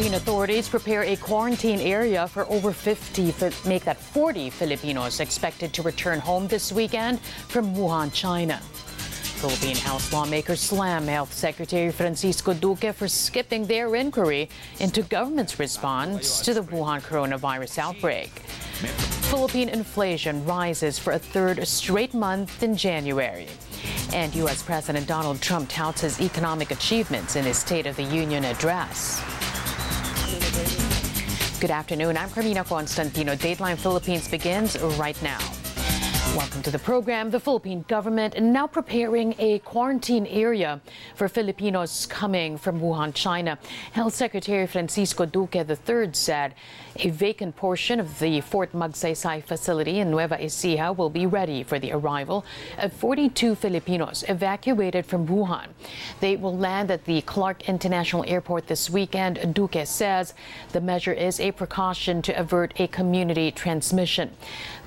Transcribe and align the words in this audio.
Philippine 0.00 0.16
authorities 0.16 0.66
prepare 0.66 1.02
a 1.02 1.16
quarantine 1.16 1.78
area 1.78 2.26
for 2.26 2.46
over 2.48 2.72
50, 2.72 3.34
make 3.68 3.84
that 3.84 3.98
40 3.98 4.48
Filipinos 4.48 5.20
expected 5.20 5.74
to 5.74 5.82
return 5.82 6.18
home 6.20 6.48
this 6.48 6.72
weekend 6.72 7.20
from 7.20 7.74
Wuhan, 7.74 8.10
China. 8.10 8.56
Philippine 9.42 9.76
House 9.76 10.10
lawmakers 10.10 10.58
slam 10.58 11.06
Health 11.06 11.34
Secretary 11.34 11.92
Francisco 11.92 12.54
Duque 12.54 12.94
for 12.94 13.08
skipping 13.08 13.66
their 13.66 13.94
inquiry 13.94 14.48
into 14.78 15.02
government's 15.02 15.58
response 15.58 16.40
to 16.40 16.54
the 16.54 16.62
Wuhan 16.62 17.02
coronavirus 17.02 17.76
outbreak. 17.76 18.30
Philippine 19.28 19.68
inflation 19.68 20.42
rises 20.46 20.98
for 20.98 21.12
a 21.12 21.18
third 21.18 21.68
straight 21.68 22.14
month 22.14 22.62
in 22.62 22.74
January. 22.74 23.48
And 24.14 24.34
U.S. 24.36 24.62
President 24.62 25.06
Donald 25.06 25.42
Trump 25.42 25.68
touts 25.68 26.00
his 26.00 26.22
economic 26.22 26.70
achievements 26.70 27.36
in 27.36 27.44
his 27.44 27.58
State 27.58 27.86
of 27.86 27.96
the 27.96 28.04
Union 28.04 28.46
address. 28.46 29.22
Good 31.60 31.70
afternoon. 31.70 32.16
I'm 32.16 32.30
Carmina 32.30 32.64
Constantino. 32.64 33.36
Dateline 33.36 33.76
Philippines 33.76 34.26
begins 34.26 34.80
right 34.96 35.20
now. 35.22 35.38
Welcome 36.34 36.62
to 36.62 36.70
the 36.70 36.78
program. 36.78 37.30
The 37.30 37.38
Philippine 37.38 37.84
government 37.86 38.40
now 38.40 38.66
preparing 38.66 39.34
a 39.38 39.58
quarantine 39.58 40.26
area 40.26 40.80
for 41.16 41.28
Filipinos 41.28 42.06
coming 42.06 42.56
from 42.56 42.80
Wuhan, 42.80 43.12
China. 43.12 43.58
Health 43.92 44.14
Secretary 44.14 44.66
Francisco 44.66 45.26
Duque 45.26 45.56
III 45.56 46.14
said 46.14 46.54
a 46.96 47.10
vacant 47.10 47.56
portion 47.56 48.00
of 48.00 48.18
the 48.18 48.40
Fort 48.40 48.72
Magsaysay 48.72 49.44
facility 49.44 50.00
in 50.00 50.10
Nueva 50.10 50.36
Ecija 50.36 50.96
will 50.96 51.10
be 51.10 51.26
ready 51.26 51.62
for 51.62 51.78
the 51.78 51.92
arrival 51.92 52.44
of 52.78 52.92
42 52.92 53.54
Filipinos 53.54 54.24
evacuated 54.28 55.06
from 55.06 55.26
Wuhan. 55.26 55.68
They 56.20 56.36
will 56.36 56.56
land 56.56 56.90
at 56.90 57.04
the 57.04 57.20
Clark 57.22 57.68
International 57.68 58.24
Airport 58.26 58.66
this 58.66 58.90
weekend. 58.90 59.54
Duque 59.54 59.86
says 59.86 60.34
the 60.72 60.80
measure 60.80 61.12
is 61.12 61.38
a 61.40 61.52
precaution 61.52 62.22
to 62.22 62.32
avert 62.38 62.78
a 62.80 62.88
community 62.88 63.50
transmission. 63.50 64.30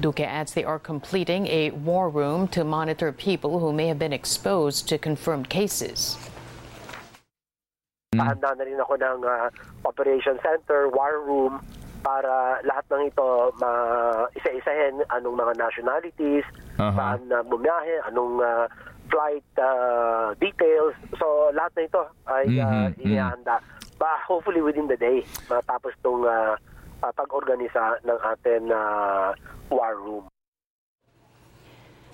Duque 0.02 0.22
adds 0.22 0.54
they 0.54 0.64
are 0.64 0.80
completing 0.80 1.48
a 1.48 1.72
war 1.72 2.10
room 2.10 2.48
to 2.50 2.64
monitor 2.64 3.12
people 3.12 3.60
who 3.60 3.72
may 3.72 3.88
have 3.88 4.00
been 4.00 4.14
exposed 4.14 4.88
to 4.90 4.98
confirmed 4.98 5.50
cases. 5.50 6.18
Handa 8.14 8.54
na 8.54 8.64
rin 8.64 8.78
ako 8.78 8.94
ng 8.94 9.26
uh, 9.26 9.50
operation 9.90 10.38
center, 10.46 10.86
war 10.90 11.26
room, 11.26 11.66
para 12.04 12.60
lahat 12.68 12.86
ng 12.92 13.04
ito 13.08 13.56
ma 13.58 13.72
isa-isahin 14.36 15.00
anong 15.16 15.40
mga 15.40 15.54
nationalities, 15.56 16.46
uh-huh. 16.76 16.92
saan 16.94 17.24
uh, 17.32 17.42
bumiyahe, 17.48 18.04
anong 18.12 18.44
uh, 18.44 18.68
flight 19.08 19.48
uh, 19.58 20.36
details. 20.38 20.94
So 21.16 21.50
lahat 21.56 21.72
na 21.80 21.84
ito 21.88 22.04
ay 22.28 22.46
uh, 22.60 22.92
mm-hmm. 22.92 23.02
inihanda. 23.08 23.64
But 23.96 24.20
hopefully 24.28 24.60
within 24.60 24.92
the 24.92 25.00
day 25.00 25.24
matapos 25.48 25.96
tong 26.04 26.28
uh, 26.28 26.60
pag-organisa 27.00 28.04
ng 28.04 28.20
ating 28.36 28.68
uh, 28.68 29.32
war 29.72 29.96
room. 29.96 30.33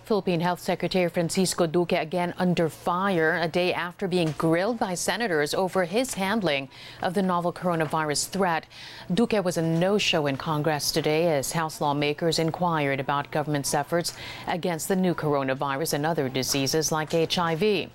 Philippine 0.09 0.39
Health 0.39 0.59
Secretary 0.59 1.07
Francisco 1.07 1.67
Duque 1.67 1.91
again 1.91 2.33
under 2.39 2.67
fire 2.67 3.37
a 3.37 3.47
day 3.47 3.71
after 3.71 4.07
being 4.07 4.33
grilled 4.39 4.79
by 4.79 4.95
senators 4.95 5.53
over 5.53 5.85
his 5.85 6.15
handling 6.15 6.67
of 7.03 7.13
the 7.13 7.21
novel 7.21 7.53
coronavirus 7.53 8.29
threat. 8.29 8.65
Duque 9.13 9.45
was 9.45 9.57
a 9.57 9.61
no 9.61 9.99
show 9.99 10.25
in 10.25 10.35
Congress 10.35 10.91
today 10.91 11.37
as 11.37 11.51
House 11.51 11.79
lawmakers 11.79 12.39
inquired 12.39 12.99
about 12.99 13.29
government's 13.29 13.75
efforts 13.75 14.15
against 14.47 14.87
the 14.87 14.95
new 14.95 15.13
coronavirus 15.13 15.93
and 15.93 16.07
other 16.07 16.27
diseases 16.27 16.91
like 16.91 17.11
HIV. 17.11 17.91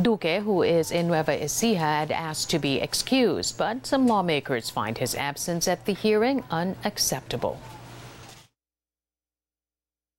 Duque, 0.00 0.42
who 0.42 0.62
is 0.62 0.90
in 0.90 1.08
Nueva 1.08 1.36
Ecija, 1.36 1.76
had 1.76 2.10
asked 2.10 2.48
to 2.48 2.58
be 2.58 2.80
excused, 2.80 3.58
but 3.58 3.86
some 3.86 4.06
lawmakers 4.06 4.70
find 4.70 4.96
his 4.96 5.14
absence 5.14 5.68
at 5.68 5.84
the 5.84 5.92
hearing 5.92 6.42
unacceptable. 6.50 7.60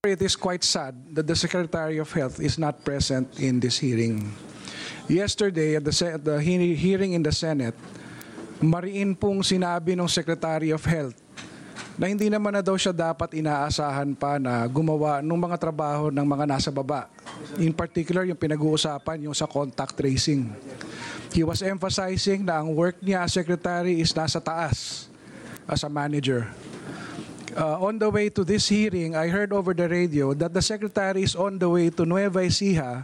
It 0.08 0.24
is 0.24 0.40
quite 0.40 0.64
sad 0.64 0.96
that 1.12 1.28
the 1.28 1.36
Secretary 1.36 2.00
of 2.00 2.08
Health 2.16 2.40
is 2.40 2.56
not 2.56 2.88
present 2.88 3.36
in 3.36 3.60
this 3.60 3.84
hearing. 3.84 4.32
Yesterday, 5.12 5.76
at 5.76 5.84
the, 5.84 5.92
the 6.16 6.40
hearing 6.40 7.20
in 7.20 7.20
the 7.20 7.36
Senate, 7.36 7.76
mariin 8.64 9.12
pong 9.12 9.44
sinabi 9.44 10.00
ng 10.00 10.08
Secretary 10.08 10.72
of 10.72 10.80
Health 10.88 11.20
na 12.00 12.08
hindi 12.08 12.32
naman 12.32 12.56
na 12.56 12.64
daw 12.64 12.80
siya 12.80 12.96
dapat 12.96 13.44
inaasahan 13.44 14.16
pa 14.16 14.40
na 14.40 14.64
gumawa 14.72 15.20
ng 15.20 15.36
mga 15.36 15.68
trabaho 15.68 16.08
ng 16.08 16.24
mga 16.24 16.48
nasa 16.48 16.72
baba. 16.72 17.12
In 17.60 17.76
particular, 17.76 18.24
yung 18.24 18.40
pinag-uusapan 18.40 19.28
yung 19.28 19.36
sa 19.36 19.52
contact 19.52 20.00
tracing. 20.00 20.48
He 21.36 21.44
was 21.44 21.60
emphasizing 21.60 22.48
na 22.48 22.64
ang 22.64 22.72
work 22.72 23.04
niya 23.04 23.28
as 23.28 23.36
secretary 23.36 24.00
is 24.00 24.16
nasa 24.16 24.40
taas 24.40 25.12
as 25.68 25.84
a 25.84 25.92
manager. 25.92 26.48
Uh, 27.60 27.76
on 27.84 28.00
the 28.00 28.08
way 28.08 28.32
to 28.32 28.48
this 28.48 28.72
hearing, 28.72 29.20
I 29.20 29.28
heard 29.28 29.52
over 29.52 29.76
the 29.76 29.92
radio 29.92 30.32
that 30.32 30.56
the 30.56 30.64
secretary 30.64 31.28
is 31.28 31.36
on 31.36 31.60
the 31.60 31.68
way 31.68 31.92
to 31.92 32.08
Nueva 32.08 32.40
Ecija 32.40 33.04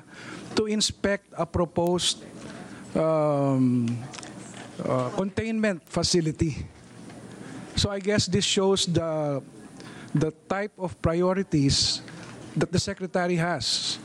to 0.55 0.71
inspect 0.71 1.27
a 1.35 1.43
proposed 1.43 2.23
um, 2.95 3.99
uh, 4.79 5.11
containment 5.11 5.83
facility. 5.83 6.63
So 7.75 7.91
I 7.91 7.99
guess 7.99 8.31
this 8.31 8.47
shows 8.47 8.87
the 8.87 9.43
the 10.15 10.31
type 10.47 10.71
of 10.79 10.95
priorities 11.03 11.99
that 12.55 12.71
the 12.71 12.79
secretary 12.79 13.35
has. 13.35 13.99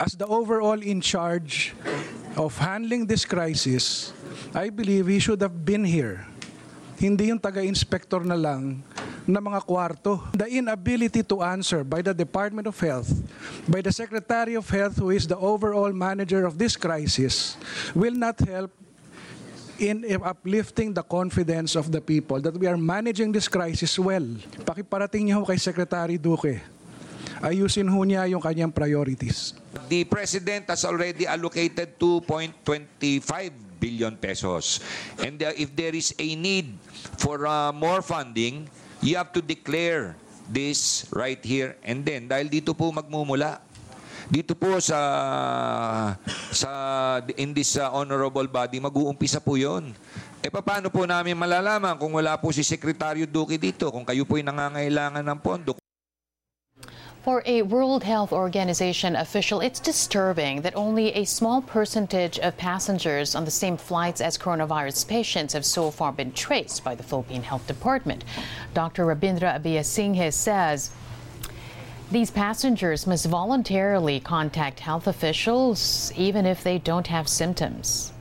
As 0.00 0.16
the 0.16 0.24
overall 0.24 0.80
in 0.80 1.04
charge 1.04 1.76
of 2.32 2.56
handling 2.56 3.04
this 3.04 3.28
crisis, 3.28 4.16
I 4.56 4.72
believe 4.72 5.04
he 5.04 5.20
should 5.20 5.44
have 5.44 5.68
been 5.68 5.84
here. 5.84 6.24
Hindi 6.96 7.28
yung 7.28 7.40
taga-inspector 7.40 8.24
na 8.24 8.40
lang 8.40 8.80
na 9.26 9.40
mga 9.40 9.60
kwarto. 9.64 10.20
The 10.32 10.48
inability 10.48 11.22
to 11.26 11.42
answer 11.42 11.84
by 11.84 12.02
the 12.02 12.14
Department 12.14 12.68
of 12.68 12.76
Health, 12.78 13.10
by 13.68 13.80
the 13.80 13.92
Secretary 13.92 14.54
of 14.54 14.64
Health 14.68 14.96
who 14.96 15.10
is 15.10 15.26
the 15.26 15.36
overall 15.36 15.92
manager 15.92 16.46
of 16.46 16.56
this 16.56 16.76
crisis, 16.76 17.56
will 17.94 18.14
not 18.14 18.38
help 18.40 18.70
in 19.80 20.04
uplifting 20.20 20.92
the 20.92 21.02
confidence 21.02 21.72
of 21.74 21.88
the 21.88 22.00
people 22.04 22.38
that 22.44 22.52
we 22.52 22.68
are 22.68 22.76
managing 22.76 23.32
this 23.32 23.48
crisis 23.48 23.96
well. 23.96 24.24
Pakiparating 24.62 25.32
niyo 25.32 25.40
kay 25.48 25.56
Secretary 25.56 26.20
Duque. 26.20 26.60
Ayusin 27.40 27.88
ho 27.88 28.04
niya 28.04 28.28
yung 28.28 28.44
kanyang 28.44 28.68
priorities. 28.68 29.56
The 29.88 30.04
President 30.04 30.68
has 30.68 30.84
already 30.84 31.24
allocated 31.24 31.96
2.25 31.96 32.60
billion 33.80 34.12
pesos. 34.20 34.84
And 35.16 35.40
uh, 35.40 35.56
if 35.56 35.72
there 35.72 35.96
is 35.96 36.12
a 36.20 36.36
need 36.36 36.76
for 37.16 37.48
uh, 37.48 37.72
more 37.72 38.04
funding, 38.04 38.68
You 39.00 39.16
have 39.16 39.32
to 39.32 39.40
declare 39.40 40.12
this 40.44 41.08
right 41.08 41.40
here 41.40 41.76
and 41.80 42.04
then. 42.04 42.28
Dahil 42.28 42.52
dito 42.52 42.76
po 42.76 42.92
magmumula. 42.92 43.64
Dito 44.30 44.54
po 44.54 44.78
sa 44.78 45.00
sa 46.54 46.70
in 47.34 47.50
this 47.50 47.74
uh, 47.74 47.90
honorable 47.90 48.46
body 48.46 48.78
mag-uumpisa 48.78 49.42
po 49.42 49.58
'yon. 49.58 49.90
E 50.38 50.46
paano 50.52 50.86
po 50.86 51.02
namin 51.08 51.34
malalaman 51.34 51.98
kung 51.98 52.14
wala 52.14 52.38
po 52.38 52.54
si 52.54 52.62
Sekretaryo 52.62 53.26
Duque 53.26 53.58
dito, 53.58 53.90
kung 53.90 54.06
kayo 54.06 54.22
po 54.22 54.38
ay 54.38 54.46
nangangailangan 54.46 55.24
ng 55.26 55.40
pondo? 55.42 55.72
For 57.22 57.42
a 57.44 57.60
World 57.60 58.02
Health 58.02 58.32
Organization 58.32 59.14
official, 59.14 59.60
it's 59.60 59.78
disturbing 59.78 60.62
that 60.62 60.74
only 60.74 61.12
a 61.12 61.26
small 61.26 61.60
percentage 61.60 62.38
of 62.38 62.56
passengers 62.56 63.34
on 63.34 63.44
the 63.44 63.50
same 63.50 63.76
flights 63.76 64.22
as 64.22 64.38
coronavirus 64.38 65.06
patients 65.06 65.52
have 65.52 65.66
so 65.66 65.90
far 65.90 66.12
been 66.12 66.32
traced 66.32 66.82
by 66.82 66.94
the 66.94 67.02
Philippine 67.02 67.42
Health 67.42 67.66
Department. 67.66 68.24
Dr. 68.72 69.04
Rabindra 69.04 69.60
Abeyasinghe 69.60 70.32
says 70.32 70.92
these 72.10 72.30
passengers 72.30 73.06
must 73.06 73.26
voluntarily 73.26 74.18
contact 74.18 74.80
health 74.80 75.06
officials 75.06 76.10
even 76.16 76.46
if 76.46 76.64
they 76.64 76.78
don't 76.78 77.08
have 77.08 77.28
symptoms 77.28 78.14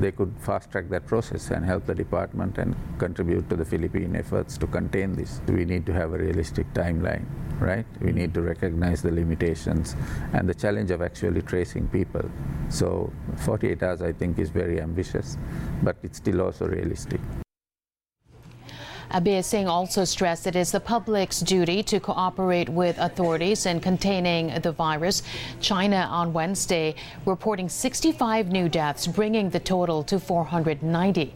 they 0.00 0.12
could 0.12 0.32
fast 0.40 0.70
track 0.70 0.88
that 0.90 1.06
process 1.06 1.50
and 1.50 1.64
help 1.64 1.86
the 1.86 1.94
department 1.94 2.58
and 2.58 2.76
contribute 2.98 3.48
to 3.50 3.56
the 3.56 3.64
Philippine 3.64 4.16
efforts 4.16 4.58
to 4.58 4.66
contain 4.66 5.14
this. 5.14 5.40
We 5.48 5.64
need 5.64 5.86
to 5.86 5.92
have 5.92 6.12
a 6.12 6.18
realistic 6.18 6.72
timeline, 6.74 7.24
right? 7.60 7.86
We 8.00 8.12
need 8.12 8.34
to 8.34 8.42
recognize 8.42 9.02
the 9.02 9.12
limitations 9.12 9.96
and 10.32 10.48
the 10.48 10.54
challenge 10.54 10.90
of 10.90 11.02
actually 11.02 11.42
tracing 11.42 11.88
people. 11.88 12.28
So 12.68 13.12
48 13.36 13.82
hours, 13.82 14.02
I 14.02 14.12
think, 14.12 14.38
is 14.38 14.50
very 14.50 14.80
ambitious, 14.80 15.38
but 15.82 15.96
it's 16.02 16.18
still 16.18 16.42
also 16.42 16.66
realistic. 16.66 17.20
Abeyasinghe 19.16 19.66
also 19.66 20.04
stressed 20.04 20.46
it 20.46 20.54
is 20.56 20.72
the 20.72 20.78
public's 20.78 21.40
duty 21.40 21.82
to 21.84 21.98
cooperate 21.98 22.68
with 22.68 22.98
authorities 22.98 23.64
in 23.64 23.80
containing 23.80 24.52
the 24.60 24.72
virus. 24.72 25.22
China 25.58 26.06
on 26.10 26.34
Wednesday 26.34 26.94
reporting 27.24 27.66
65 27.66 28.52
new 28.52 28.68
deaths, 28.68 29.06
bringing 29.06 29.48
the 29.48 29.58
total 29.58 30.02
to 30.02 30.20
490. 30.20 31.34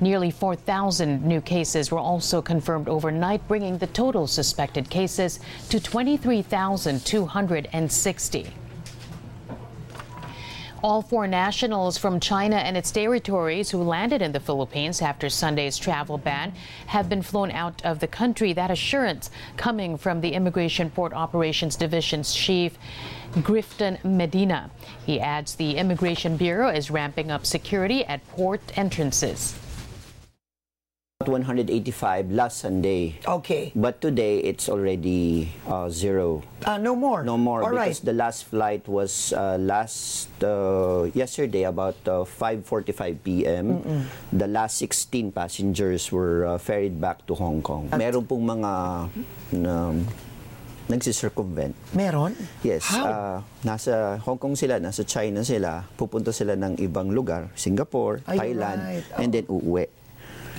Nearly 0.00 0.32
4,000 0.32 1.24
new 1.24 1.40
cases 1.40 1.92
were 1.92 2.00
also 2.00 2.42
confirmed 2.42 2.88
overnight, 2.88 3.46
bringing 3.46 3.78
the 3.78 3.86
total 3.86 4.26
suspected 4.26 4.90
cases 4.90 5.38
to 5.68 5.78
23,260. 5.78 8.54
All 10.82 11.02
four 11.02 11.26
nationals 11.26 11.98
from 11.98 12.20
China 12.20 12.56
and 12.56 12.74
its 12.74 12.90
territories 12.90 13.70
who 13.70 13.82
landed 13.82 14.22
in 14.22 14.32
the 14.32 14.40
Philippines 14.40 15.02
after 15.02 15.28
Sunday's 15.28 15.76
travel 15.76 16.16
ban 16.16 16.54
have 16.86 17.06
been 17.06 17.20
flown 17.20 17.50
out 17.50 17.84
of 17.84 17.98
the 18.00 18.06
country. 18.06 18.54
That 18.54 18.70
assurance 18.70 19.30
coming 19.58 19.98
from 19.98 20.22
the 20.22 20.32
Immigration 20.32 20.90
Port 20.90 21.12
Operations 21.12 21.76
Division's 21.76 22.34
chief. 22.34 22.78
Grifton 23.32 24.02
Medina. 24.02 24.70
He 25.04 25.20
adds 25.20 25.54
the 25.54 25.76
Immigration 25.76 26.38
Bureau 26.38 26.68
is 26.68 26.90
ramping 26.90 27.30
up 27.30 27.44
security 27.44 28.04
at 28.06 28.26
port 28.28 28.60
entrances. 28.76 29.54
185 31.20 32.32
last 32.32 32.64
Sunday. 32.64 33.12
Okay. 33.28 33.76
But 33.76 34.00
today 34.00 34.40
it's 34.40 34.72
already 34.72 35.52
uh, 35.68 35.92
zero. 35.92 36.40
Uh, 36.64 36.80
no 36.80 36.96
more. 36.96 37.20
No 37.22 37.36
more 37.36 37.60
All 37.60 37.68
because 37.76 38.00
right. 38.00 38.06
the 38.08 38.16
last 38.16 38.48
flight 38.48 38.88
was 38.88 39.36
uh, 39.36 39.60
last 39.60 40.32
uh, 40.40 41.12
yesterday 41.12 41.68
about 41.68 42.00
uh, 42.08 42.24
5:45 42.24 43.20
p.m. 43.20 43.66
The 44.32 44.48
last 44.48 44.80
16 44.80 45.28
passengers 45.36 46.08
were 46.08 46.46
uh, 46.46 46.56
ferried 46.56 46.96
back 46.96 47.28
to 47.28 47.36
Hong 47.36 47.60
Kong. 47.60 47.92
Meron 47.92 48.24
pong 48.24 48.48
mga 48.48 48.72
um, 49.60 50.08
nagsisircumvent. 50.88 51.76
Meron? 51.92 52.32
Yes, 52.64 52.88
How? 52.88 53.04
uh, 53.04 53.38
nasa 53.60 54.16
Hong 54.24 54.40
Kong 54.40 54.56
sila, 54.56 54.80
nasa 54.80 55.04
China 55.04 55.44
sila, 55.44 55.84
pupunta 56.00 56.32
sila 56.32 56.56
ng 56.56 56.80
ibang 56.80 57.12
lugar, 57.12 57.52
Singapore, 57.52 58.24
Ay, 58.24 58.56
Thailand, 58.56 58.78
right. 58.80 59.04
and 59.20 59.28
Oh. 59.28 59.34
then 59.36 59.44
uuwi. 59.52 59.84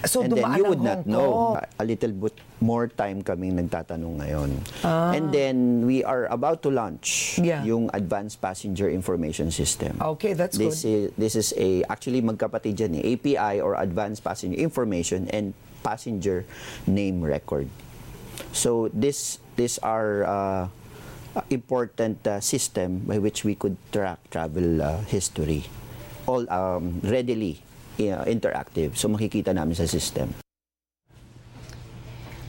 So, 0.06 0.21
and 0.25 0.33
then 0.33 0.45
you 0.57 0.65
would 0.65 0.81
not 0.81 1.06
know. 1.06 1.59
A 1.77 1.86
little 1.86 2.12
bit 2.12 2.38
more 2.62 2.88
time 2.88 3.21
kaming 3.21 3.57
nagtatanong 3.57 4.21
ngayon. 4.21 4.50
Ah. 4.86 5.13
And 5.13 5.33
then 5.33 5.86
we 5.86 6.03
are 6.06 6.25
about 6.30 6.62
to 6.65 6.69
launch 6.69 7.38
Yeah. 7.42 7.65
yung 7.65 7.89
Advanced 7.94 8.42
Passenger 8.42 8.89
Information 8.89 9.50
System. 9.50 9.98
Okay, 9.98 10.33
that's 10.33 10.57
this 10.57 10.86
good. 10.86 11.13
Is, 11.13 11.18
this 11.18 11.33
is 11.36 11.50
a, 11.57 11.83
actually 11.89 12.21
magkapatid 12.21 12.77
yan 12.77 12.98
eh, 13.01 13.13
API 13.18 13.62
or 13.62 13.77
Advanced 13.77 14.24
Passenger 14.24 14.57
Information 14.57 15.30
and 15.30 15.53
Passenger 15.81 16.45
Name 16.86 17.21
Record. 17.21 17.69
So 18.53 18.89
this, 18.94 19.42
these 19.57 19.77
are 19.81 20.25
uh, 20.25 20.63
important 21.50 22.25
uh, 22.27 22.39
system 22.42 23.06
by 23.06 23.18
which 23.18 23.45
we 23.45 23.56
could 23.56 23.77
track 23.92 24.19
travel 24.30 24.81
uh, 24.81 25.01
history. 25.09 25.65
All 26.25 26.45
um, 26.53 27.01
readily 27.01 27.62
uh, 27.99 28.23
interactive. 28.29 28.95
So 28.95 29.09
makikita 29.09 29.51
namin 29.55 29.75
sa 29.75 29.89
system. 29.89 30.31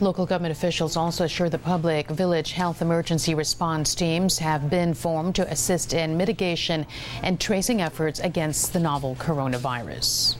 Local 0.01 0.25
government 0.25 0.51
officials 0.51 0.97
also 0.97 1.23
assure 1.23 1.47
the 1.47 1.61
public 1.61 2.09
village 2.09 2.51
health 2.51 2.81
emergency 2.81 3.35
response 3.35 3.95
teams 3.95 4.35
have 4.39 4.67
been 4.69 4.91
formed 4.91 5.35
to 5.39 5.47
assist 5.47 5.93
in 5.93 6.17
mitigation 6.17 6.85
and 7.21 7.39
tracing 7.39 7.79
efforts 7.79 8.19
against 8.19 8.73
the 8.73 8.81
novel 8.81 9.15
coronavirus. 9.15 10.35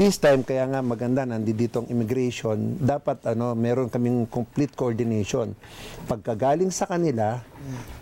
This 0.00 0.16
time, 0.16 0.40
kaya 0.40 0.64
nga 0.64 0.80
maganda, 0.80 1.28
nandito 1.28 1.84
ang 1.84 1.92
immigration, 1.92 2.80
dapat 2.80 3.20
ano, 3.28 3.52
meron 3.52 3.92
kaming 3.92 4.24
complete 4.32 4.72
coordination. 4.72 5.52
Pagkagaling 6.08 6.72
sa 6.72 6.88
kanila, 6.88 7.44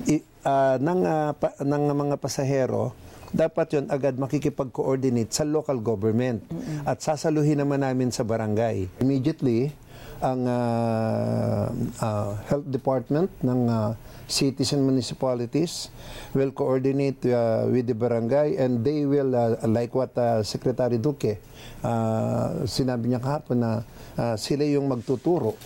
i, 0.06 0.22
ah, 0.46 0.78
ng, 0.78 1.00
ah, 1.02 1.34
pa- 1.34 1.58
ng 1.58 1.82
mga 1.90 2.14
pasahero, 2.22 2.94
dapat 3.32 3.76
yon 3.76 3.86
agad 3.92 4.16
makikipag-coordinate 4.16 5.32
sa 5.32 5.44
local 5.44 5.78
government 5.80 6.44
at 6.88 7.00
sasaluhin 7.04 7.60
naman 7.60 7.84
namin 7.84 8.08
sa 8.08 8.24
barangay. 8.24 8.88
Immediately, 9.00 9.72
ang 10.18 10.40
ah, 10.50 11.70
ah, 12.02 12.32
health 12.50 12.66
department 12.66 13.30
ng 13.44 13.60
ah, 13.70 13.94
cities 14.28 14.76
and 14.76 14.84
municipalities 14.84 15.88
will 16.36 16.52
coordinate 16.52 17.24
uh, 17.32 17.64
with 17.64 17.88
the 17.88 17.96
barangay 17.96 18.60
and 18.60 18.84
they 18.84 19.08
will, 19.08 19.32
uh, 19.32 19.56
like 19.64 19.88
what 19.96 20.12
uh, 20.20 20.44
Secretary 20.44 21.00
Duque, 21.00 21.40
uh, 21.80 22.60
sinabi 22.68 23.08
niya 23.08 23.24
kahapon 23.24 23.56
na 23.56 23.72
uh, 24.20 24.36
sila 24.36 24.68
yung 24.68 24.84
magtuturo 24.84 25.56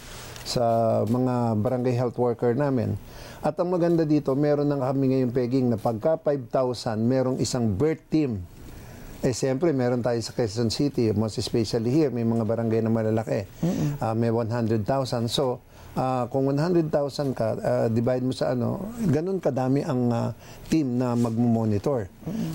sa 0.44 0.62
mga 1.06 1.59
barangay 1.59 1.94
health 1.94 2.19
worker 2.19 2.55
namin. 2.55 2.94
At 3.43 3.59
ang 3.59 3.75
maganda 3.75 4.06
dito, 4.06 4.39
meron 4.39 4.71
na 4.71 4.79
kami 4.79 5.11
ngayon 5.11 5.35
pegging 5.35 5.67
na 5.75 5.79
pagka 5.79 6.15
5,000, 6.15 6.94
merong 7.03 7.39
isang 7.43 7.75
birth 7.75 8.06
team. 8.06 8.39
Eh, 9.23 9.35
siyempre, 9.35 9.75
meron 9.75 10.03
tayo 10.03 10.19
sa 10.23 10.31
Quezon 10.31 10.71
City, 10.71 11.11
most 11.15 11.39
especially 11.39 11.91
here, 11.91 12.11
may 12.11 12.27
mga 12.27 12.43
barangay 12.47 12.83
na 12.83 12.91
malalaki. 12.91 13.47
Ah, 13.99 14.15
may 14.15 14.31
100,000. 14.31 14.83
So, 15.27 15.62
ah, 15.94 16.31
kung 16.31 16.50
100,000 16.50 17.35
ka, 17.35 17.49
ah, 17.59 17.87
divide 17.91 18.23
mo 18.23 18.31
sa 18.31 18.55
ano, 18.55 18.94
ganun 19.11 19.43
kadami 19.43 19.83
ang 19.83 20.11
ah, 20.11 20.31
team 20.71 20.99
na 20.99 21.19
magmumonitor. 21.19 22.06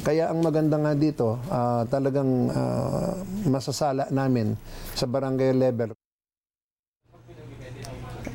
Kaya 0.07 0.31
ang 0.31 0.39
maganda 0.39 0.79
nga 0.79 0.95
dito, 0.95 1.35
ah, 1.51 1.83
talagang 1.87 2.51
ah, 2.51 3.15
masasala 3.43 4.07
namin 4.07 4.55
sa 4.95 5.03
barangay 5.03 5.51
level. 5.51 5.96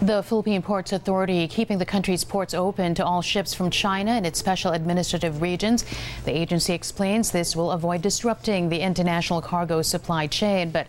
The 0.02 0.20
Philippine 0.24 0.62
Ports 0.62 0.92
Authority 0.92 1.46
keeping 1.46 1.78
the 1.78 1.86
country's 1.86 2.24
ports 2.24 2.54
open 2.54 2.92
to 2.96 3.04
all 3.06 3.22
ships 3.22 3.54
from 3.54 3.70
China 3.70 4.10
and 4.10 4.26
its 4.26 4.36
special 4.36 4.72
administrative 4.72 5.40
regions. 5.40 5.84
The 6.24 6.36
agency 6.36 6.72
explains 6.72 7.30
this 7.30 7.54
will 7.54 7.70
avoid 7.70 8.02
disrupting 8.02 8.68
the 8.68 8.80
international 8.80 9.40
cargo 9.40 9.80
supply 9.80 10.26
chain. 10.26 10.72
But 10.72 10.88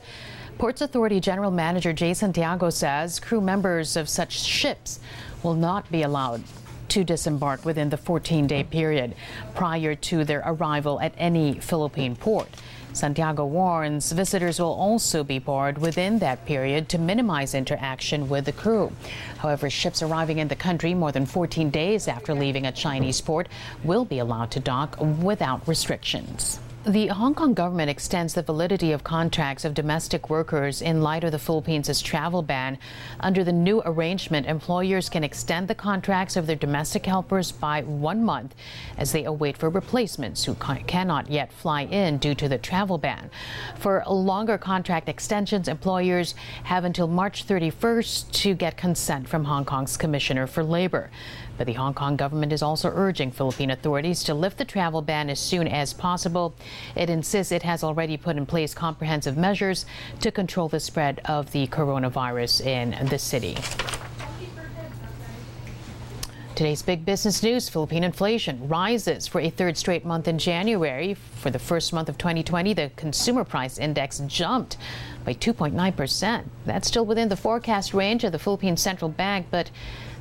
Ports 0.58 0.82
Authority 0.82 1.20
General 1.20 1.52
Manager 1.52 1.94
Jason 1.94 2.34
Santiago 2.34 2.72
says 2.72 3.20
crew 3.20 3.40
members 3.40 3.96
of 3.96 4.10
such 4.10 4.32
ships 4.32 5.00
will 5.44 5.54
not 5.54 5.92
be 5.92 6.02
allowed 6.02 6.44
to 6.90 7.04
disembark 7.04 7.66
within 7.66 7.92
the 7.92 7.98
14 7.98 8.48
day 8.48 8.64
period 8.64 9.14
prior 9.54 9.94
to 9.94 10.26
their 10.26 10.42
arrival 10.44 11.00
at 11.02 11.14
any 11.20 11.60
Philippine 11.60 12.16
port. 12.16 12.50
Santiago 12.94 13.46
warns 13.46 14.12
visitors 14.12 14.60
will 14.60 14.74
also 14.74 15.24
be 15.24 15.40
barred 15.40 15.78
within 15.80 16.20
that 16.20 16.46
period 16.46 16.90
to 16.90 16.98
minimize 16.98 17.56
interaction 17.56 18.30
with 18.30 18.46
the 18.46 18.52
crew. 18.52 18.92
However, 19.40 19.70
ships 19.70 20.02
arriving 20.02 20.38
in 20.38 20.48
the 20.48 20.56
country 20.56 20.94
more 20.94 21.12
than 21.12 21.26
14 21.26 21.70
days 21.70 22.08
after 22.08 22.34
leaving 22.34 22.66
a 22.66 22.72
Chinese 22.72 23.20
port 23.20 23.48
will 23.84 24.06
be 24.06 24.20
allowed 24.20 24.52
to 24.52 24.60
dock 24.60 24.98
without 25.22 25.68
restrictions. 25.68 26.60
The 26.86 27.08
Hong 27.08 27.34
Kong 27.34 27.54
government 27.54 27.90
extends 27.90 28.34
the 28.34 28.42
validity 28.42 28.92
of 28.92 29.06
contracts 29.06 29.64
of 29.64 29.74
domestic 29.74 30.30
workers 30.30 30.82
in 30.82 31.02
light 31.02 31.24
of 31.24 31.32
the 31.32 31.40
Philippines' 31.40 32.02
travel 32.02 32.42
ban. 32.42 32.78
Under 33.22 33.42
the 33.46 33.54
new 33.54 33.82
arrangement, 33.86 34.48
employers 34.48 35.08
can 35.08 35.24
extend 35.24 35.70
the 35.70 35.76
contracts 35.76 36.36
of 36.36 36.46
their 36.46 36.58
domestic 36.58 37.06
helpers 37.06 37.54
by 37.54 37.84
one 37.84 38.22
month 38.22 38.54
as 38.98 39.14
they 39.14 39.24
await 39.24 39.56
for 39.56 39.70
replacements 39.70 40.44
who 40.44 40.56
ca- 40.56 40.80
cannot 40.86 41.32
yet 41.32 41.54
fly 41.54 41.84
in 41.84 42.18
due 42.18 42.36
to 42.36 42.50
the 42.50 42.58
travel 42.58 42.98
ban. 42.98 43.30
For 43.78 44.04
longer 44.06 44.58
contract 44.58 45.08
extensions, 45.08 45.70
employers 45.70 46.36
have 46.66 46.84
until 46.84 47.08
March 47.08 47.48
31st 47.48 48.30
to 48.42 48.56
get 48.56 48.76
consent 48.76 49.30
from 49.30 49.46
Hong 49.46 49.64
Kong's 49.64 49.96
Commissioner 49.96 50.48
for 50.48 50.66
Labor. 50.66 51.10
But 51.58 51.68
the 51.68 51.74
Hong 51.74 51.94
Kong 51.94 52.18
government 52.18 52.52
is 52.52 52.64
also 52.64 52.92
urging 52.94 53.32
Philippine 53.32 53.72
authorities 53.72 54.24
to 54.24 54.34
lift 54.34 54.58
the 54.58 54.66
travel 54.66 55.02
ban 55.02 55.30
as 55.30 55.40
soon 55.40 55.68
as 55.68 55.94
possible. 55.94 56.56
It 56.96 57.10
insists 57.10 57.52
it 57.52 57.64
has 57.64 57.84
already 57.84 58.18
put 58.18 58.38
in 58.38 58.46
place 58.46 58.74
comprehensive 58.74 59.38
measures 59.38 59.86
to 60.22 60.32
control 60.32 60.70
the 60.70 60.80
spread 60.80 61.22
of 61.26 61.52
the 61.52 61.68
coronavirus 61.68 62.66
in 62.66 63.08
the 63.08 63.20
city. 63.20 63.58
Today's 66.56 66.84
big 66.84 67.04
business 67.04 67.42
news 67.42 67.68
Philippine 67.68 68.04
inflation 68.04 68.68
rises 68.68 69.26
for 69.26 69.42
a 69.42 69.50
third 69.50 69.76
straight 69.76 70.06
month 70.06 70.28
in 70.28 70.38
January. 70.38 71.16
For 71.16 71.50
the 71.50 71.58
first 71.58 71.92
month 71.94 72.10
of 72.10 72.20
2020, 72.20 72.76
the 72.76 72.92
consumer 72.96 73.44
price 73.44 73.80
index 73.80 74.20
jumped 74.28 74.78
by 75.24 75.34
2.9%. 75.34 76.44
That's 76.66 76.88
still 76.88 77.06
within 77.06 77.30
the 77.30 77.36
forecast 77.36 77.94
range 77.94 78.24
of 78.24 78.32
the 78.32 78.40
Philippine 78.40 78.78
Central 78.78 79.10
Bank, 79.10 79.48
but 79.52 79.72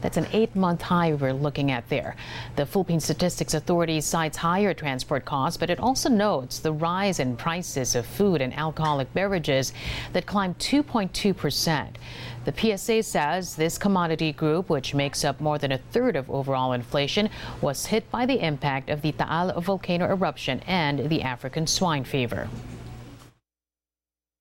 that's 0.02 0.16
an 0.16 0.26
eight 0.32 0.54
month 0.56 0.82
high 0.82 1.14
we're 1.14 1.32
looking 1.32 1.70
at 1.70 1.88
there. 1.88 2.16
The 2.56 2.66
Philippine 2.66 3.00
Statistics 3.00 3.54
Authority 3.54 4.00
cites 4.00 4.36
higher 4.36 4.74
transport 4.74 5.24
costs, 5.24 5.56
but 5.56 5.70
it 5.70 5.78
also 5.78 6.08
notes 6.08 6.58
the 6.58 6.72
rise 6.72 7.20
in 7.20 7.36
prices 7.36 7.94
of 7.94 8.04
food 8.04 8.40
and 8.40 8.52
alcoholic 8.52 9.14
beverages 9.14 9.72
that 10.12 10.26
climbed 10.26 10.58
2.2%. 10.58 11.88
The 12.44 12.76
PSA 12.76 13.04
says 13.04 13.54
this 13.54 13.78
commodity 13.78 14.32
group, 14.32 14.68
which 14.68 14.94
makes 14.94 15.24
up 15.24 15.40
more 15.40 15.58
than 15.58 15.70
a 15.70 15.78
third 15.78 16.16
of 16.16 16.28
overall 16.28 16.72
inflation, 16.72 17.30
was 17.60 17.86
hit 17.86 18.10
by 18.10 18.26
the 18.26 18.44
impact 18.44 18.90
of 18.90 19.02
the 19.02 19.12
Taal 19.12 19.52
volcano 19.60 20.06
eruption 20.06 20.60
and 20.66 21.08
the 21.08 21.22
African 21.22 21.68
swine 21.68 22.02
fever. 22.02 22.48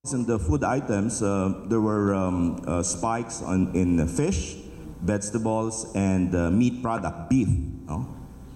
In 0.10 0.26
the 0.26 0.40
food 0.40 0.64
items, 0.64 1.22
uh, 1.22 1.62
there 1.68 1.80
were 1.80 2.16
um, 2.16 2.60
uh, 2.66 2.82
spikes 2.82 3.44
on, 3.44 3.70
in 3.76 4.08
fish, 4.08 4.56
vegetables, 5.04 5.94
and 5.94 6.34
uh, 6.34 6.50
meat 6.50 6.82
product, 6.82 7.30
beef, 7.30 7.48
no? 7.88 8.10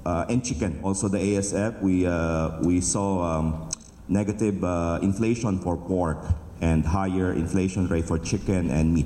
uh, 0.08 0.26
and 0.28 0.44
chicken. 0.44 0.80
Also, 0.82 1.08
the 1.08 1.20
ASF, 1.20 1.84
we, 1.84 2.08
uh, 2.08 2.60
we 2.64 2.82
saw 2.82 3.22
um, 3.22 3.70
negative 4.08 4.64
uh, 4.64 4.98
inflation 5.04 5.60
for 5.60 5.78
pork 5.78 6.18
and 6.62 6.84
higher 6.84 7.34
inflation 7.34 7.88
rate 7.90 8.06
for 8.06 8.18
chicken 8.18 8.72
and 8.72 8.92
meat. 8.92 9.06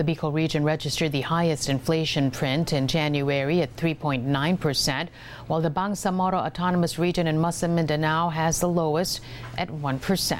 The 0.00 0.14
Bicol 0.14 0.32
region 0.32 0.64
registered 0.64 1.12
the 1.12 1.20
highest 1.20 1.68
inflation 1.68 2.30
print 2.30 2.72
in 2.72 2.88
January 2.88 3.60
at 3.60 3.76
3.9%, 3.76 5.08
while 5.46 5.60
the 5.60 5.70
Bangsamoro 5.70 6.42
Autonomous 6.46 6.98
Region 6.98 7.26
in 7.26 7.38
Muslim 7.38 7.74
Mindanao 7.74 8.30
has 8.30 8.60
the 8.60 8.66
lowest 8.66 9.20
at 9.58 9.68
1%. 9.68 10.38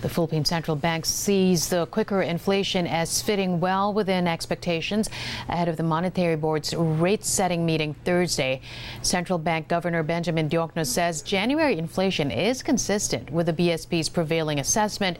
The 0.00 0.08
Philippine 0.08 0.44
Central 0.44 0.76
Bank 0.76 1.04
sees 1.04 1.68
the 1.68 1.86
quicker 1.86 2.22
inflation 2.22 2.86
as 2.86 3.20
fitting 3.20 3.58
well 3.58 3.92
within 3.92 4.28
expectations 4.28 5.10
ahead 5.48 5.68
of 5.68 5.76
the 5.76 5.82
Monetary 5.82 6.36
Board's 6.36 6.72
rate 6.72 7.24
setting 7.24 7.66
meeting 7.66 7.94
Thursday. 8.04 8.60
Central 9.02 9.38
Bank 9.38 9.66
Governor 9.66 10.04
Benjamin 10.04 10.48
Diokno 10.48 10.86
says 10.86 11.20
January 11.22 11.76
inflation 11.78 12.30
is 12.30 12.62
consistent 12.62 13.30
with 13.30 13.46
the 13.46 13.52
BSP's 13.52 14.08
prevailing 14.08 14.60
assessment 14.60 15.18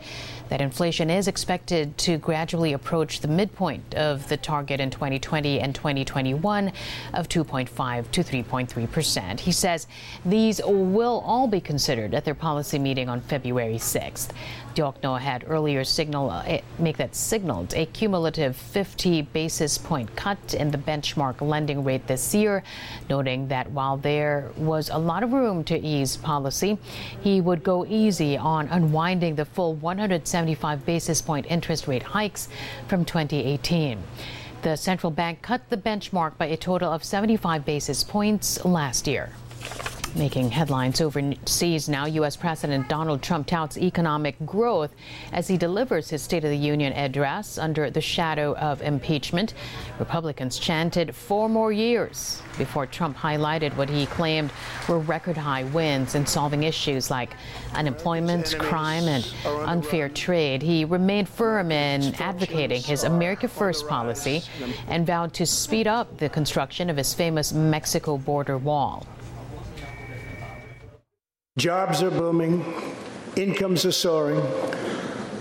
that 0.49 0.61
inflation 0.61 1.11
is 1.11 1.27
expected 1.27 1.99
to 1.99 2.17
gradually 2.19 2.73
approach 2.73 3.21
the 3.21 3.29
midpoint 3.29 3.95
of 3.97 4.29
the 4.29 4.37
target 4.37 4.79
in 4.81 4.91
2020 4.91 5.59
and 5.59 5.75
2021 5.75 6.73
of 7.15 7.29
2.5 7.29 8.11
to 8.13 8.23
3.3 8.23 8.91
percent. 8.93 9.41
He 9.41 9.53
says 9.53 9.87
these 10.25 10.61
will 10.65 11.23
all 11.27 11.49
be 11.49 11.61
considered 11.61 12.15
at 12.15 12.25
their 12.25 12.35
policy 12.35 12.79
meeting 12.79 13.09
on 13.09 13.21
February 13.21 13.75
6th. 13.75 14.31
Diokno 14.79 15.19
had 15.19 15.45
earlier 15.49 15.83
signal 15.83 16.31
uh, 16.31 16.59
make 16.79 16.99
that 16.99 17.17
signaled 17.17 17.75
a 17.75 17.87
cumulative 17.87 18.55
50 18.55 19.23
basis 19.23 19.77
point 19.77 20.15
cut 20.15 20.55
in 20.55 20.71
the 20.71 20.79
benchmark 20.79 21.41
lending 21.41 21.83
rate 21.83 22.07
this 22.07 22.33
year, 22.33 22.63
noting 23.11 23.49
that 23.49 23.69
while 23.73 23.97
there 23.97 24.53
was 24.57 24.89
a 24.89 24.97
lot 24.97 25.25
of 25.25 25.33
room 25.33 25.65
to 25.65 25.77
ease 25.77 26.17
policy, 26.17 26.79
he 27.21 27.41
would 27.41 27.65
go 27.65 27.85
easy 27.87 28.37
on 28.37 28.69
unwinding 28.69 29.35
the 29.35 29.45
full 29.45 29.75
175 29.75 30.87
basis 30.87 31.21
point 31.21 31.45
interest 31.49 31.89
rate 31.89 32.05
hikes 32.05 32.49
from 32.87 33.05
2018. 33.05 34.01
The 34.63 34.77
central 34.77 35.11
bank 35.11 35.43
cut 35.43 35.69
the 35.71 35.77
benchmark 35.77 36.39
by 36.39 36.47
a 36.47 36.57
total 36.57 36.93
of 36.93 37.03
75 37.03 37.65
basis 37.65 38.05
points 38.05 38.65
last 38.65 39.09
year. 39.09 39.31
Making 40.17 40.51
headlines 40.51 41.01
overseas 41.01 41.89
now, 41.89 42.07
U.S. 42.07 42.35
President 42.35 42.89
Donald 42.89 43.23
Trump 43.23 43.47
touts 43.47 43.79
economic 43.79 44.35
growth 44.45 44.91
as 45.33 45.47
he 45.47 45.57
delivers 45.57 46.09
his 46.09 46.23
State 46.23 46.45
of 46.45 46.51
the 46.51 46.57
Union 46.57 46.93
address 46.95 47.57
under 47.59 47.91
the 47.91 48.01
shadow 48.01 48.57
of 48.57 48.83
impeachment. 48.83 49.55
Republicans 49.99 50.59
chanted 50.59 51.15
four 51.15 51.49
more 51.49 51.71
years 51.73 52.43
before 52.57 52.87
Trump 52.87 53.17
highlighted 53.17 53.77
what 53.77 53.89
he 53.89 54.07
claimed 54.07 54.51
were 54.89 54.99
record 54.99 55.37
high 55.37 55.65
wins 55.65 56.15
in 56.15 56.27
solving 56.27 56.65
issues 56.65 57.11
like 57.11 57.31
unemployment, 57.75 58.57
crime, 58.59 59.05
and 59.05 59.33
unfair 59.45 60.09
trade. 60.09 60.63
He 60.63 60.85
remained 60.85 61.29
firm 61.29 61.71
in 61.71 62.15
advocating 62.17 62.83
his 62.83 63.05
America 63.05 63.47
First 63.47 63.87
policy 63.87 64.43
and 64.89 65.07
vowed 65.07 65.33
to 65.35 65.47
speed 65.47 65.87
up 65.87 66.19
the 66.19 66.29
construction 66.29 66.91
of 66.91 66.97
his 66.97 67.15
famous 67.15 67.53
Mexico 67.53 68.17
border 68.19 68.59
wall. 68.59 69.07
Jobs 71.59 72.05
are 72.05 72.11
booming, 72.13 72.65
incomes 73.35 73.85
are 73.85 73.91
soaring, 73.91 74.41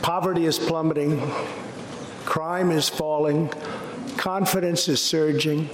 poverty 0.02 0.48
is 0.48 0.58
plummeting, 0.58 1.22
crime 2.26 2.72
is 2.72 2.90
falling, 2.90 3.54
confidence 4.18 4.88
is 4.88 5.00
surging, 5.00 5.70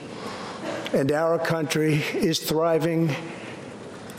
and 0.92 1.14
our 1.14 1.40
country 1.40 1.94
is 2.14 2.40
thriving 2.40 3.16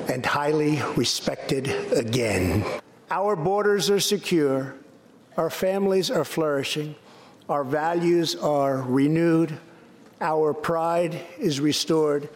and 0.09 0.25
highly 0.25 0.81
respected 0.97 1.69
again. 1.93 2.65
Our 3.11 3.37
borders 3.37 3.91
are 3.91 4.01
secure, 4.01 4.75
our 5.37 5.51
families 5.51 6.11
are 6.11 6.25
flourishing, 6.25 6.95
our 7.51 7.65
values 7.65 8.35
are 8.35 8.79
renewed, 8.79 9.59
our 10.23 10.55
pride 10.55 11.21
is 11.39 11.61
restored 11.61 12.31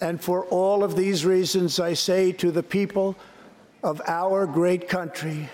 and 0.00 0.20
for 0.20 0.44
all 0.44 0.84
of 0.84 0.96
these 0.96 1.24
reasons, 1.24 1.80
I 1.80 1.94
say 1.94 2.32
to 2.32 2.50
the 2.50 2.62
people 2.62 3.16
of 3.82 4.00
our 4.06 4.46
great 4.46 4.88
country 4.88 5.48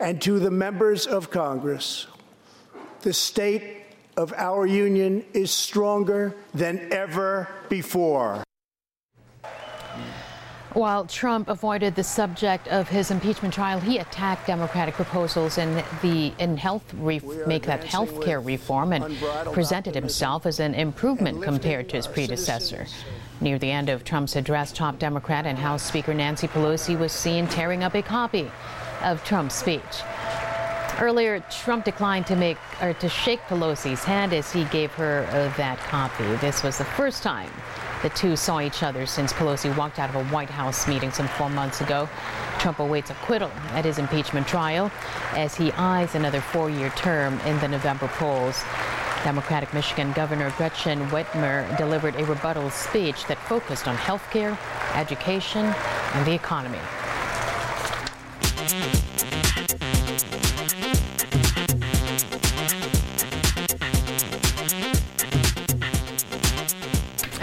and 0.00 0.20
to 0.22 0.38
the 0.38 0.50
members 0.50 1.06
of 1.06 1.30
Congress, 1.30 2.06
the 3.02 3.12
state 3.12 3.84
of 4.16 4.32
our 4.36 4.66
union 4.66 5.24
is 5.32 5.50
stronger 5.50 6.34
than 6.54 6.92
ever 6.92 7.48
before. 7.68 8.42
While 10.74 11.06
Trump 11.06 11.48
avoided 11.48 11.94
the 11.94 12.04
subject 12.04 12.68
of 12.68 12.88
his 12.88 13.10
impeachment 13.10 13.54
trial, 13.54 13.80
he 13.80 13.98
attacked 13.98 14.46
Democratic 14.46 14.94
proposals 14.94 15.56
in 15.56 15.82
the 16.02 16.32
in 16.38 16.58
health 16.58 16.92
make 16.92 17.64
that 17.64 17.84
health 17.84 18.20
care 18.20 18.40
reform 18.40 18.92
and 18.92 19.16
presented 19.52 19.94
himself 19.94 20.44
as 20.44 20.60
an 20.60 20.74
improvement 20.74 21.42
compared 21.42 21.88
to 21.88 21.96
his 21.96 22.06
predecessor. 22.06 22.86
Near 23.40 23.58
the 23.58 23.70
end 23.70 23.88
of 23.88 24.04
Trump's 24.04 24.36
address, 24.36 24.70
top 24.70 24.98
Democrat 24.98 25.46
and 25.46 25.58
House 25.58 25.82
Speaker 25.82 26.12
Nancy 26.12 26.48
Pelosi 26.48 26.98
was 26.98 27.12
seen 27.12 27.46
tearing 27.46 27.82
up 27.82 27.94
a 27.94 28.02
copy 28.02 28.50
of 29.02 29.24
Trump's 29.24 29.54
speech. 29.54 30.02
Earlier, 31.00 31.40
Trump 31.48 31.84
declined 31.86 32.26
to 32.26 32.36
make 32.36 32.58
or 32.82 32.92
to 32.94 33.08
shake 33.08 33.40
Pelosi's 33.48 34.04
hand 34.04 34.34
as 34.34 34.52
he 34.52 34.64
gave 34.64 34.92
her 34.94 35.26
uh, 35.30 35.56
that 35.56 35.78
copy. 35.78 36.24
This 36.36 36.62
was 36.62 36.76
the 36.76 36.84
first 36.84 37.22
time 37.22 37.50
the 38.02 38.10
two 38.10 38.36
saw 38.36 38.60
each 38.60 38.82
other 38.82 39.06
since 39.06 39.32
Pelosi 39.32 39.76
walked 39.76 39.98
out 39.98 40.10
of 40.10 40.16
a 40.16 40.24
White 40.26 40.50
House 40.50 40.86
meeting 40.86 41.10
some 41.10 41.28
four 41.28 41.50
months 41.50 41.80
ago. 41.80 42.08
Trump 42.58 42.78
awaits 42.78 43.10
acquittal 43.10 43.50
at 43.70 43.84
his 43.84 43.98
impeachment 43.98 44.46
trial 44.46 44.90
as 45.32 45.54
he 45.54 45.72
eyes 45.72 46.14
another 46.14 46.40
four-year 46.40 46.90
term 46.90 47.38
in 47.40 47.58
the 47.60 47.68
November 47.68 48.08
polls. 48.08 48.62
Democratic 49.24 49.72
Michigan 49.74 50.12
Governor 50.12 50.50
Gretchen 50.56 51.00
Whitmer 51.08 51.76
delivered 51.76 52.14
a 52.16 52.24
rebuttal 52.24 52.70
speech 52.70 53.24
that 53.26 53.38
focused 53.38 53.88
on 53.88 53.96
health 53.96 54.28
care, 54.30 54.56
education, 54.94 55.66
and 56.14 56.26
the 56.26 56.32
economy. 56.32 56.78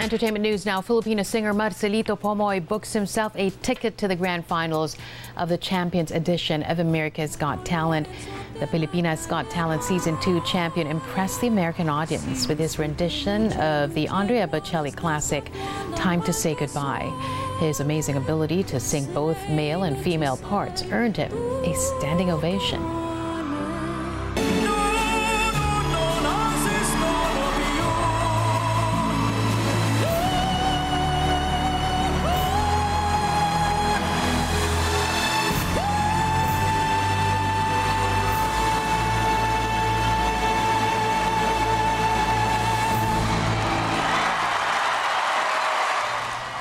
Entertainment 0.06 0.44
news 0.44 0.64
now. 0.64 0.80
Filipino 0.80 1.24
singer 1.24 1.52
Marcelito 1.52 2.14
Pomoy 2.14 2.60
books 2.60 2.92
himself 2.92 3.32
a 3.34 3.50
ticket 3.50 3.98
to 3.98 4.06
the 4.06 4.14
grand 4.14 4.46
finals 4.46 4.96
of 5.36 5.48
the 5.48 5.58
Champions 5.58 6.12
edition 6.12 6.62
of 6.62 6.78
America's 6.78 7.34
Got 7.34 7.66
Talent. 7.66 8.06
The 8.60 8.68
Pilipinas 8.68 9.26
Got 9.26 9.50
Talent 9.50 9.82
Season 9.82 10.16
2 10.20 10.42
champion 10.42 10.86
impressed 10.86 11.40
the 11.40 11.48
American 11.48 11.88
audience 11.88 12.46
with 12.46 12.60
his 12.60 12.78
rendition 12.78 13.52
of 13.54 13.94
the 13.94 14.06
Andrea 14.06 14.46
Bocelli 14.46 14.96
classic, 14.96 15.50
Time 15.96 16.22
to 16.22 16.32
Say 16.32 16.54
Goodbye. 16.54 17.10
His 17.58 17.80
amazing 17.80 18.16
ability 18.16 18.62
to 18.62 18.78
sing 18.78 19.12
both 19.12 19.36
male 19.48 19.82
and 19.82 19.98
female 19.98 20.36
parts 20.36 20.84
earned 20.84 21.16
him 21.16 21.32
a 21.64 21.74
standing 21.74 22.30
ovation. 22.30 23.05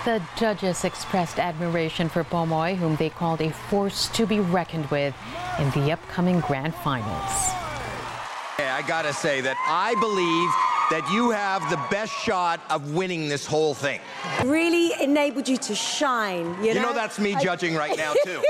The 0.05 0.21
judges 0.37 0.85
expressed 0.85 1.39
admiration 1.39 2.09
for 2.09 2.23
Pomoy, 2.23 2.75
whom 2.75 2.95
they 2.97 3.09
called 3.09 3.41
a 3.41 3.49
force 3.49 4.07
to 4.09 4.27
be 4.27 4.39
reckoned 4.39 4.85
with 4.91 5.15
in 5.57 5.71
the 5.71 5.91
upcoming 5.91 6.41
grand 6.41 6.75
finals. 6.75 7.31
I 8.59 8.83
gotta 8.87 9.11
say 9.11 9.41
that 9.41 9.57
I 9.67 9.95
believe 9.99 10.51
that 10.91 11.11
you 11.11 11.31
have 11.31 11.67
the 11.71 11.81
best 11.89 12.13
shot 12.13 12.61
of 12.69 12.93
winning 12.93 13.29
this 13.29 13.47
whole 13.47 13.73
thing. 13.73 13.99
Really 14.43 14.93
enabled 15.01 15.47
you 15.47 15.57
to 15.57 15.73
shine. 15.73 16.55
You 16.63 16.75
know, 16.75 16.81
you 16.81 16.81
know 16.81 16.93
that's 16.93 17.17
me 17.17 17.35
judging 17.41 17.73
right 17.73 17.97
now, 17.97 18.13
too. 18.23 18.43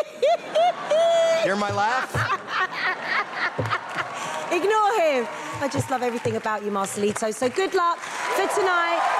Hear 1.43 1.55
my 1.55 1.71
laugh? 1.71 2.12
Ignore 4.51 5.00
him. 5.00 5.25
I 5.62 5.69
just 5.71 5.89
love 5.89 6.03
everything 6.03 6.35
about 6.35 6.65
you, 6.65 6.71
Marcelito. 6.71 7.31
So 7.31 7.47
good 7.47 7.74
luck 7.74 8.00
for 8.00 8.45
tonight 8.59 9.15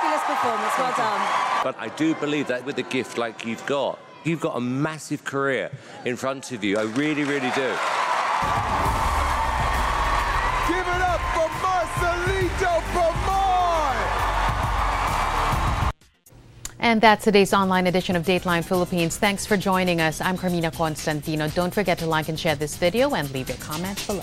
fabulous 0.00 0.22
performance. 0.24 0.72
Well 0.78 0.94
done. 0.96 1.20
But 1.62 1.76
I 1.78 1.88
do 1.96 2.14
believe 2.14 2.46
that 2.48 2.64
with 2.64 2.78
a 2.78 2.82
gift 2.82 3.18
like 3.18 3.44
you've 3.44 3.64
got, 3.66 3.98
you've 4.24 4.40
got 4.40 4.56
a 4.56 4.60
massive 4.60 5.24
career 5.24 5.70
in 6.04 6.16
front 6.16 6.52
of 6.52 6.64
you. 6.64 6.78
I 6.78 6.82
really, 6.82 7.24
really 7.24 7.50
do. 7.54 7.70
Give 10.68 10.86
it 10.86 11.02
up 11.02 11.20
for 11.34 11.48
Marcelito 11.62 12.82
Pomoy! 12.92 13.96
And 16.78 17.00
that's 17.00 17.24
today's 17.24 17.52
online 17.52 17.86
edition 17.86 18.16
of 18.16 18.24
Dateline 18.24 18.64
Philippines. 18.64 19.18
Thanks 19.18 19.44
for 19.44 19.56
joining 19.56 20.00
us. 20.00 20.20
I'm 20.20 20.38
Carmina 20.38 20.70
Constantino. 20.70 21.48
Don't 21.48 21.74
forget 21.74 21.98
to 21.98 22.06
like 22.06 22.28
and 22.28 22.40
share 22.40 22.54
this 22.54 22.76
video 22.76 23.14
and 23.14 23.30
leave 23.32 23.48
your 23.48 23.58
comments 23.58 24.06
below. 24.06 24.20